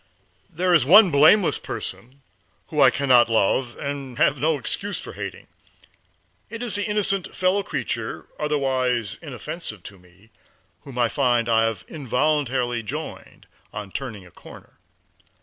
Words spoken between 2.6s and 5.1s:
whom I can not love and have no excuse